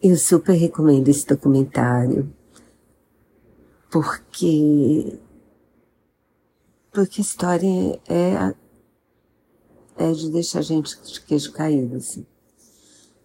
Eu 0.00 0.16
super 0.16 0.52
recomendo 0.52 1.08
esse 1.08 1.26
documentário 1.26 2.32
porque 3.90 5.18
porque 6.92 7.20
a 7.20 7.24
história 7.24 8.00
é 8.08 8.54
é 9.96 10.12
de 10.12 10.30
deixar 10.30 10.60
a 10.60 10.62
gente 10.62 10.96
de 11.02 11.20
queijo 11.22 11.52
caído 11.52 11.96
assim. 11.96 12.24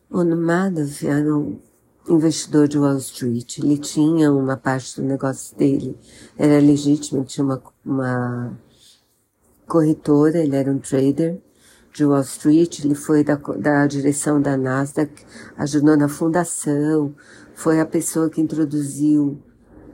O 0.10 0.24
Madoff 0.24 1.06
era 1.06 1.38
um 1.38 1.60
investidor 2.10 2.68
de 2.68 2.80
Wall 2.80 2.98
Street. 2.98 3.60
Ele 3.60 3.78
tinha 3.78 4.32
uma 4.32 4.58
parte 4.58 5.00
do 5.00 5.08
negócio 5.08 5.56
dele, 5.56 5.96
era 6.38 6.60
legítimo, 6.60 7.24
tinha 7.24 7.46
uma, 7.46 7.62
uma 7.86 8.60
corretora, 9.68 10.40
ele 10.40 10.56
era 10.56 10.72
um 10.72 10.80
trader 10.80 11.40
de 11.94 12.04
Wall 12.04 12.22
Street, 12.22 12.80
ele 12.84 12.96
foi 12.96 13.24
da, 13.24 13.36
da 13.36 13.86
direção 13.86 14.42
da 14.42 14.58
Nasdaq, 14.58 15.24
ajudou 15.56 15.96
na 15.96 16.10
fundação, 16.10 17.14
foi 17.54 17.80
a 17.80 17.86
pessoa 17.86 18.30
que 18.30 18.42
introduziu 18.42 19.40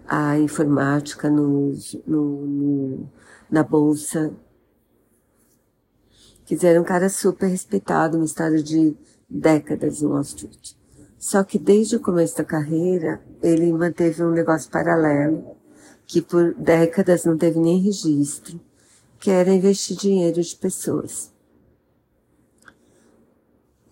a 0.08 0.40
informática 0.40 1.30
no, 1.30 1.74
no, 2.08 2.46
no 2.46 3.10
na 3.52 3.64
bolsa. 3.64 4.32
Quiseram 6.46 6.82
um 6.82 6.86
cara 6.86 7.10
super 7.10 7.48
respeitado, 7.48 8.18
uma 8.18 8.26
história 8.26 8.64
de 8.64 8.96
décadas 9.30 10.02
no 10.02 10.12
Wall 10.12 10.22
Street. 10.22 10.74
Só 11.20 11.44
que 11.44 11.60
desde 11.60 11.98
o 11.98 12.00
começo 12.00 12.38
da 12.38 12.46
carreira, 12.46 13.22
ele 13.44 13.72
manteve 13.74 14.24
um 14.24 14.32
negócio 14.32 14.72
paralelo, 14.72 15.58
que 16.08 16.22
por 16.22 16.54
décadas 16.56 17.26
não 17.26 17.38
teve 17.38 17.60
nem 17.60 17.82
registro, 17.82 18.60
que 19.20 19.30
era 19.30 19.54
investir 19.54 19.98
dinheiro 19.98 20.42
de 20.42 20.56
pessoas. 20.56 21.32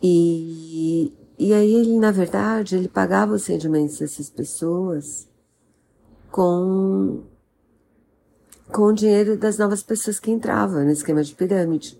E, 0.02 1.14
e 1.38 1.54
aí 1.54 1.74
ele, 1.74 1.98
na 1.98 2.12
verdade, 2.12 2.76
ele 2.76 2.88
pagava 2.88 3.34
os 3.34 3.46
rendimentos 3.46 4.00
dessas 4.00 4.30
pessoas 4.30 5.28
com, 6.32 7.24
com 8.72 8.84
o 8.84 8.94
dinheiro 8.94 9.38
das 9.38 9.58
novas 9.58 9.82
pessoas 9.82 10.20
que 10.20 10.32
entravam 10.32 10.84
no 10.84 10.92
esquema 10.92 11.24
de 11.24 11.34
pirâmide. 11.34 12.00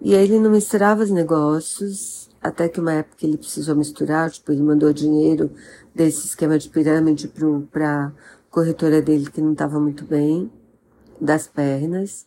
E 0.00 0.16
aí 0.16 0.24
ele 0.24 0.40
não 0.40 0.50
misturava 0.50 1.02
os 1.02 1.10
negócios, 1.10 2.28
até 2.42 2.68
que 2.68 2.80
uma 2.80 2.92
época 2.92 3.24
ele 3.24 3.36
precisou 3.36 3.76
misturar, 3.76 4.30
tipo, 4.30 4.50
ele 4.50 4.62
mandou 4.62 4.92
dinheiro 4.92 5.52
desse 5.94 6.26
esquema 6.26 6.58
de 6.58 6.68
pirâmide 6.68 7.28
para 7.70 8.12
corretora 8.50 9.00
dele 9.00 9.30
que 9.30 9.40
não 9.40 9.52
estava 9.52 9.78
muito 9.78 10.04
bem, 10.04 10.50
das 11.20 11.46
pernas. 11.46 12.26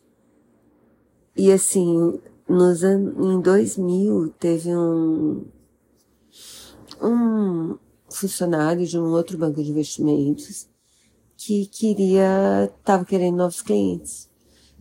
E 1.36 1.52
assim, 1.52 2.22
nos 2.48 2.84
em 2.84 3.42
2000 3.42 4.30
teve 4.40 4.76
um, 4.76 5.46
um 7.02 7.78
funcionário 8.10 8.86
de 8.86 8.98
um 8.98 9.12
outro 9.12 9.38
banco 9.38 9.64
de 9.64 9.72
investimentos 9.72 10.68
que 11.38 11.66
queria, 11.68 12.72
estava 12.78 13.04
querendo 13.04 13.38
novos 13.38 13.62
clientes. 13.62 14.30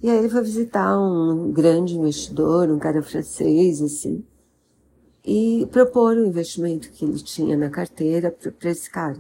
E 0.03 0.11
aí 0.11 0.19
ele 0.19 0.29
foi 0.29 0.43
visitar 0.43 0.99
um 0.99 1.51
grande 1.51 1.97
investidor, 1.97 2.71
um 2.71 2.79
cara 2.79 3.03
francês, 3.03 3.81
assim, 3.81 4.25
e 5.25 5.67
propor 5.73 6.17
o 6.17 6.27
investimento 6.27 6.91
que 6.91 7.05
ele 7.05 7.19
tinha 7.19 7.57
na 7.57 7.71
carteira 7.71 8.31
para 8.31 8.71
esse 8.71 8.91
cara. 8.91 9.19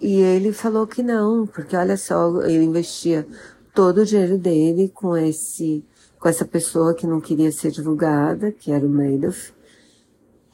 E 0.00 0.16
ele 0.20 0.52
falou 0.52 0.86
que 0.86 1.02
não, 1.02 1.46
porque 1.46 1.74
olha 1.74 1.96
só, 1.96 2.42
ele 2.42 2.64
investia 2.64 3.26
todo 3.74 4.02
o 4.02 4.04
dinheiro 4.04 4.38
dele 4.38 4.88
com 4.90 5.16
esse 5.16 5.84
com 6.18 6.28
essa 6.28 6.44
pessoa 6.44 6.94
que 6.94 7.06
não 7.06 7.20
queria 7.20 7.52
ser 7.52 7.70
divulgada, 7.70 8.50
que 8.50 8.72
era 8.72 8.84
o 8.84 8.88
Madoff, 8.88 9.52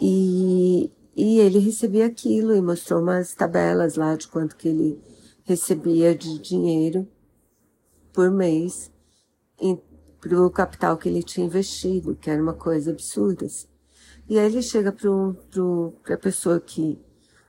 e, 0.01 0.91
e 1.17 1.39
ele 1.39 1.59
recebia 1.59 2.07
aquilo 2.07 2.55
e 2.55 2.61
mostrou 2.61 3.01
umas 3.01 3.35
tabelas 3.35 3.97
lá 3.97 4.15
de 4.15 4.29
quanto 4.29 4.57
que 4.57 4.69
ele 4.69 5.01
recebia 5.45 6.15
de 6.15 6.39
dinheiro 6.39 7.09
por 8.13 8.31
mês 8.31 8.93
para 10.21 10.41
o 10.41 10.51
capital 10.51 10.97
que 10.97 11.09
ele 11.09 11.23
tinha 11.23 11.47
investido, 11.47 12.17
que 12.17 12.31
era 12.31 12.43
uma 12.43 12.55
coisa 12.55 12.91
absurda. 12.91 13.47
Assim. 13.47 13.67
E 14.29 14.39
aí 14.39 14.47
ele 14.47 14.63
chega 14.63 14.93
para 14.93 16.15
a 16.15 16.19
pessoa 16.19 16.61
que 16.61 16.99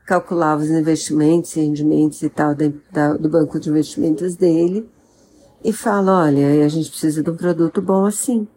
calculava 0.06 0.62
os 0.62 0.70
investimentos, 0.70 1.54
rendimentos 1.54 2.22
e 2.22 2.30
tal 2.30 2.54
da, 2.54 2.72
da, 2.92 3.14
do 3.14 3.30
banco 3.30 3.60
de 3.60 3.70
investimentos 3.70 4.36
dele 4.36 4.90
e 5.66 5.74
fala, 5.74 6.26
olha, 6.26 6.64
a 6.64 6.68
gente 6.68 6.92
precisa 6.92 7.24
de 7.24 7.30
um 7.32 7.36
produto 7.36 7.82
bom 7.82 8.06
assim. 8.06 8.48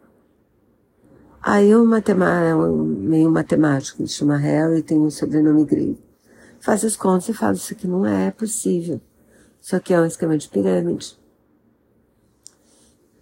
Aí 1.40 1.74
um 1.74 1.86
matemático, 1.86 2.68
meio 2.84 3.30
matemático, 3.30 4.02
ele 4.02 4.08
chama 4.08 4.36
Harry, 4.36 4.82
tem 4.82 4.98
um 4.98 5.10
sobrenome 5.10 5.64
grego, 5.64 5.96
faz 6.60 6.84
as 6.84 6.96
contas 6.96 7.30
e 7.30 7.32
fala, 7.32 7.54
isso 7.54 7.72
aqui 7.72 7.86
não 7.86 8.04
é 8.04 8.30
possível. 8.30 9.00
Isso 9.58 9.74
aqui 9.74 9.94
é 9.94 10.00
um 10.00 10.04
esquema 10.04 10.36
de 10.36 10.50
pirâmide. 10.50 11.18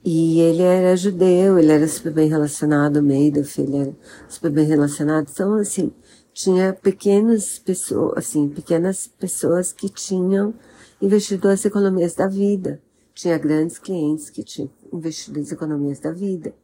E 0.04 0.41
ele 0.41 0.62
era 0.62 0.96
judeu, 0.96 1.56
ele 1.56 1.70
era 1.70 1.86
super 1.86 2.12
bem 2.12 2.28
relacionado, 2.28 3.00
Madoff, 3.00 3.60
ele 3.60 3.76
era 3.76 3.96
super 4.28 4.50
bem 4.50 4.66
relacionado. 4.66 5.28
Então, 5.30 5.54
assim, 5.54 5.92
tinha 6.32 6.72
pequenas 6.72 7.60
pessoas, 7.60 8.19
assim, 8.19 8.48
pequenas 8.48 9.06
pessoas 9.06 9.72
que 9.72 9.88
tinham 9.88 10.54
investido 11.00 11.48
as 11.48 11.64
economias 11.64 12.14
da 12.16 12.26
vida 12.26 12.82
tinha 13.16 13.38
grandes 13.38 13.78
clientes 13.78 14.28
que 14.28 14.44
tinham 14.44 14.71
investido 14.93 15.41
nas 15.41 15.50
economias 15.50 15.99
da 15.99 16.12
vida. 16.12 16.54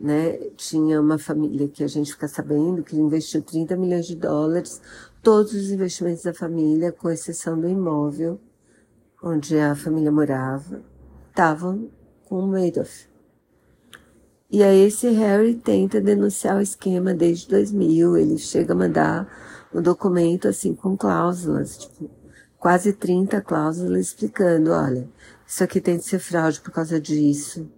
Né? 0.00 0.32
Tinha 0.56 1.00
uma 1.00 1.16
família 1.16 1.68
que 1.68 1.84
a 1.84 1.86
gente 1.86 2.12
fica 2.12 2.26
sabendo 2.26 2.82
que 2.82 2.96
investiu 2.96 3.40
30 3.40 3.76
milhões 3.76 4.04
de 4.04 4.16
dólares, 4.16 4.82
todos 5.22 5.54
os 5.54 5.70
investimentos 5.70 6.24
da 6.24 6.34
família, 6.34 6.90
com 6.90 7.08
exceção 7.08 7.58
do 7.58 7.68
imóvel 7.68 8.40
onde 9.22 9.58
a 9.58 9.76
família 9.76 10.10
morava, 10.10 10.82
estavam 11.28 11.88
com 12.28 12.40
o 12.40 12.48
Madoff. 12.48 13.08
E 14.50 14.62
aí 14.62 14.80
esse 14.80 15.08
Harry 15.10 15.54
tenta 15.54 16.00
denunciar 16.00 16.56
o 16.56 16.60
esquema 16.60 17.14
desde 17.14 17.48
2000, 17.48 18.16
ele 18.16 18.38
chega 18.38 18.72
a 18.72 18.76
mandar 18.76 19.28
um 19.72 19.80
documento 19.80 20.48
assim 20.48 20.74
com 20.74 20.96
cláusulas, 20.96 21.78
tipo, 21.78 22.10
quase 22.66 22.92
30 22.92 23.40
cláusulas 23.42 24.08
explicando, 24.08 24.72
olha, 24.72 25.08
isso 25.46 25.62
aqui 25.62 25.80
tem 25.80 25.98
de 25.98 26.02
ser 26.02 26.18
fraude 26.18 26.60
por 26.60 26.72
causa 26.72 27.00
disso. 27.00 27.70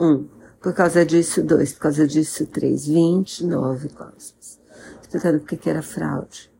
Um. 0.00 0.26
Por 0.58 0.72
causa 0.72 1.04
disso, 1.04 1.42
dois. 1.42 1.74
Por 1.74 1.80
causa 1.80 2.06
disso, 2.06 2.46
três. 2.46 2.86
Vinte 2.86 3.40
e 3.40 3.46
nove 3.46 3.90
cláusulas. 3.90 4.58
Explicando 5.02 5.40
por 5.40 5.58
que 5.58 5.68
era 5.68 5.82
fraude. 5.82 6.50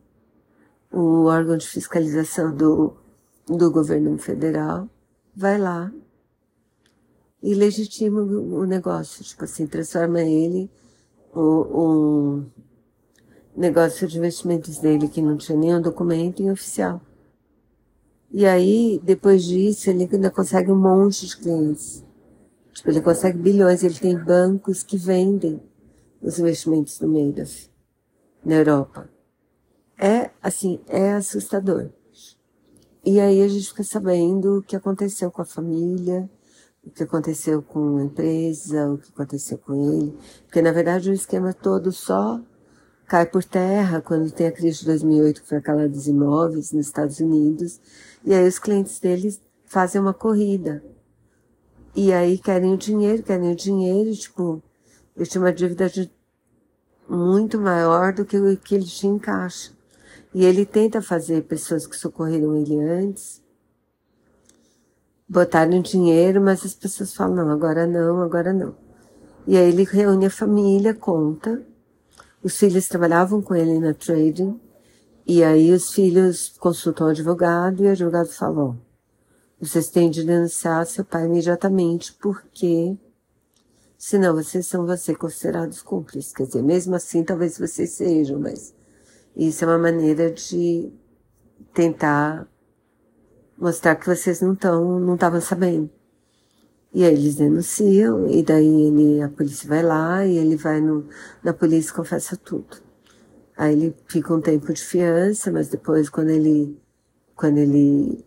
O 0.91 1.23
órgão 1.23 1.57
de 1.57 1.67
fiscalização 1.67 2.55
do, 2.55 2.95
do 3.47 3.71
governo 3.71 4.15
federal 4.19 4.87
vai 5.35 5.57
lá 5.57 5.91
e 7.41 7.55
legitima 7.55 8.21
o 8.21 8.65
negócio. 8.65 9.23
Tipo 9.23 9.45
assim, 9.45 9.65
transforma 9.65 10.21
ele 10.21 10.69
um, 11.35 11.41
um 11.41 12.45
negócio 13.55 14.07
de 14.07 14.19
investimentos 14.19 14.77
dele 14.77 15.07
que 15.07 15.23
não 15.23 15.35
tinha 15.37 15.57
nenhum 15.57 15.81
documento 15.81 16.43
em 16.43 16.51
oficial. 16.51 17.01
E 18.31 18.45
aí, 18.45 18.99
depois 19.03 19.43
disso, 19.43 19.89
ele 19.89 20.09
ainda 20.11 20.29
consegue 20.29 20.71
um 20.71 20.79
monte 20.79 21.25
de 21.25 21.37
clientes. 21.37 22.03
Tipo, 22.73 22.89
ele 22.89 23.01
consegue 23.01 23.37
bilhões, 23.37 23.83
ele 23.83 23.95
tem 23.95 24.17
bancos 24.17 24.83
que 24.83 24.97
vendem 24.97 25.61
os 26.21 26.37
investimentos 26.37 26.99
do 26.99 27.07
Madoff 27.07 27.69
na 28.43 28.55
Europa. 28.55 29.09
É, 29.97 30.29
assim, 30.41 30.79
é 30.87 31.13
assustador. 31.13 31.89
E 33.05 33.19
aí 33.19 33.41
a 33.41 33.47
gente 33.47 33.69
fica 33.69 33.83
sabendo 33.83 34.57
o 34.57 34.61
que 34.61 34.75
aconteceu 34.75 35.31
com 35.31 35.41
a 35.41 35.45
família, 35.45 36.29
o 36.85 36.91
que 36.91 37.03
aconteceu 37.03 37.61
com 37.61 37.97
a 37.97 38.03
empresa, 38.03 38.91
o 38.91 38.97
que 38.97 39.09
aconteceu 39.09 39.57
com 39.57 39.73
ele. 39.73 40.17
Porque, 40.45 40.61
na 40.61 40.71
verdade, 40.71 41.09
o 41.09 41.13
esquema 41.13 41.53
todo 41.53 41.91
só 41.91 42.41
cai 43.07 43.25
por 43.25 43.43
terra 43.43 44.01
quando 44.01 44.31
tem 44.31 44.47
a 44.47 44.51
crise 44.51 44.79
de 44.79 44.85
2008, 44.85 45.41
que 45.41 45.47
foi 45.47 45.57
aquela 45.57 45.87
dos 45.87 46.07
imóveis 46.07 46.71
nos 46.71 46.87
Estados 46.87 47.19
Unidos, 47.19 47.79
e 48.23 48.33
aí 48.33 48.47
os 48.47 48.59
clientes 48.59 48.99
deles 48.99 49.39
fazem 49.65 50.01
uma 50.01 50.13
corrida. 50.13 50.83
E 51.95 52.13
aí 52.13 52.37
querem 52.37 52.73
o 52.73 52.77
dinheiro, 52.77 53.23
querem 53.23 53.51
o 53.51 53.55
dinheiro, 53.55 54.13
tipo, 54.15 54.61
eles 55.15 55.29
tinham 55.29 55.43
uma 55.43 55.53
dívida 55.53 55.89
de 55.89 56.11
muito 57.09 57.59
maior 57.59 58.13
do 58.13 58.25
que 58.25 58.37
o 58.37 58.57
que 58.57 58.75
ele 58.75 58.85
tinha 58.85 59.13
em 59.13 59.17
caixa. 59.17 59.71
E 60.33 60.45
ele 60.45 60.65
tenta 60.65 61.01
fazer 61.01 61.43
pessoas 61.43 61.87
que 61.87 61.95
socorreram 61.95 62.55
ele 62.55 62.77
antes 62.79 63.41
botarem 65.27 65.81
dinheiro, 65.81 66.41
mas 66.41 66.65
as 66.65 66.73
pessoas 66.73 67.13
falam, 67.13 67.35
não, 67.35 67.49
agora 67.51 67.85
não, 67.85 68.21
agora 68.21 68.53
não. 68.53 68.75
E 69.45 69.57
aí 69.57 69.69
ele 69.69 69.83
reúne 69.83 70.25
a 70.25 70.29
família, 70.29 70.93
conta, 70.93 71.61
os 72.47 72.57
filhos 72.57 72.87
trabalhavam 72.87 73.41
com 73.41 73.53
ele 73.53 73.77
na 73.77 73.93
trading, 73.93 74.57
e 75.25 75.43
aí 75.43 75.73
os 75.73 75.91
filhos 75.91 76.55
consultam 76.57 77.07
o 77.07 77.09
advogado 77.09 77.83
e 77.83 77.87
o 77.87 77.91
advogado 77.91 78.29
falou, 78.29 78.77
vocês 79.59 79.89
têm 79.89 80.09
de 80.09 80.23
denunciar 80.23 80.85
seu 80.85 81.03
pai 81.03 81.25
imediatamente, 81.25 82.13
porque 82.13 82.97
senão 83.97 84.33
vocês 84.33 84.65
são 84.65 84.85
você 84.85 85.13
considerados 85.13 85.81
cúmplices. 85.81 86.31
Quer 86.31 86.45
dizer, 86.45 86.63
mesmo 86.63 86.95
assim 86.95 87.21
talvez 87.21 87.57
vocês 87.59 87.91
sejam, 87.91 88.39
mas 88.39 88.73
Isso 89.37 89.63
é 89.63 89.67
uma 89.67 89.77
maneira 89.77 90.31
de 90.31 90.91
tentar 91.71 92.47
mostrar 93.55 93.95
que 93.95 94.07
vocês 94.07 94.41
não 94.41 94.53
estão, 94.53 94.99
não 94.99 95.13
estavam 95.13 95.39
sabendo. 95.39 95.91
E 96.93 97.03
aí 97.03 97.13
eles 97.13 97.35
denunciam, 97.35 98.27
e 98.27 98.41
daí 98.41 98.65
ele, 98.87 99.21
a 99.21 99.29
polícia 99.29 99.67
vai 99.67 99.83
lá, 99.83 100.25
e 100.25 100.37
ele 100.37 100.55
vai 100.55 100.81
no, 100.81 101.07
na 101.43 101.53
polícia 101.53 101.91
e 101.91 101.93
confessa 101.93 102.35
tudo. 102.37 102.77
Aí 103.57 103.73
ele 103.73 103.95
fica 104.07 104.33
um 104.33 104.41
tempo 104.41 104.71
de 104.73 104.83
fiança, 104.83 105.51
mas 105.51 105.67
depois 105.67 106.09
quando 106.09 106.29
ele, 106.29 106.79
quando 107.35 107.57
ele 107.57 108.23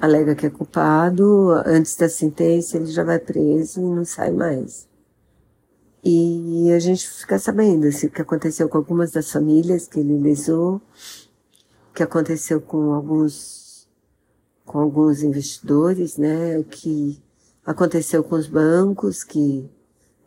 alega 0.00 0.34
que 0.34 0.46
é 0.46 0.50
culpado, 0.50 1.50
antes 1.66 1.96
da 1.96 2.08
sentença 2.08 2.76
ele 2.76 2.86
já 2.86 3.04
vai 3.04 3.18
preso 3.18 3.80
e 3.80 3.84
não 3.84 4.04
sai 4.04 4.30
mais. 4.32 4.88
E 6.02 6.70
a 6.72 6.78
gente 6.78 7.08
fica 7.08 7.38
sabendo 7.38 7.86
assim, 7.86 8.08
o 8.08 8.10
que 8.10 8.20
aconteceu 8.20 8.68
com 8.68 8.76
algumas 8.78 9.12
das 9.12 9.30
famílias 9.30 9.86
que 9.86 10.00
ele 10.00 10.18
lesou, 10.18 10.76
o 11.90 11.94
que 11.94 12.02
aconteceu 12.02 12.60
com 12.60 12.92
alguns, 12.92 13.88
com 14.66 14.78
alguns 14.80 15.22
investidores, 15.22 16.18
né, 16.18 16.58
o 16.58 16.64
que 16.64 17.22
aconteceu 17.64 18.22
com 18.22 18.36
os 18.36 18.46
bancos 18.46 19.24
que, 19.24 19.68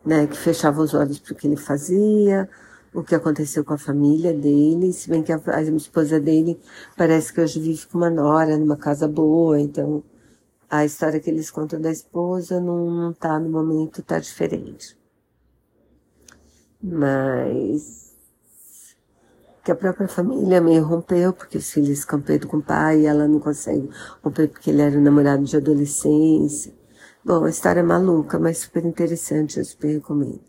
né, 0.05 0.27
que 0.27 0.37
fechavam 0.37 0.83
os 0.83 0.93
olhos 0.93 1.19
para 1.19 1.33
o 1.33 1.35
que 1.35 1.47
ele 1.47 1.57
fazia, 1.57 2.49
o 2.93 3.03
que 3.03 3.15
aconteceu 3.15 3.63
com 3.63 3.73
a 3.73 3.77
família 3.77 4.33
dele, 4.33 4.91
se 4.93 5.09
bem 5.09 5.21
que 5.21 5.31
a, 5.31 5.39
a 5.45 5.61
esposa 5.61 6.19
dele 6.19 6.59
parece 6.95 7.31
que 7.33 7.41
hoje 7.41 7.59
vive 7.59 7.85
com 7.87 7.97
uma 7.99 8.09
nora, 8.09 8.57
numa 8.57 8.77
casa 8.77 9.07
boa, 9.07 9.59
então 9.59 10.03
a 10.69 10.83
história 10.83 11.19
que 11.19 11.29
eles 11.29 11.49
contam 11.49 11.79
da 11.79 11.91
esposa 11.91 12.59
não, 12.59 12.89
não 12.89 13.13
tá 13.13 13.39
no 13.39 13.49
momento, 13.49 14.01
tá 14.01 14.19
diferente. 14.19 14.97
Mas 16.81 18.07
que 19.63 19.71
a 19.71 19.75
própria 19.75 20.07
família 20.07 20.61
meio 20.61 20.83
rompeu, 20.83 21.33
porque 21.33 21.57
os 21.57 21.69
filhos 21.69 22.05
presos 22.05 22.45
com 22.45 22.57
o 22.57 22.61
pai, 22.61 23.01
e 23.01 23.05
ela 23.05 23.27
não 23.27 23.37
consegue 23.37 23.89
romper 24.23 24.47
porque 24.47 24.69
ele 24.69 24.81
era 24.81 24.97
namorado 24.99 25.43
de 25.43 25.57
adolescência. 25.57 26.73
Bom, 27.27 27.43
a 27.45 27.49
história 27.51 27.81
é 27.81 27.83
maluca, 27.83 28.39
mas 28.39 28.57
super 28.57 28.83
interessante, 28.83 29.59
eu 29.59 29.65
super 29.65 29.89
recomendo. 29.97 30.46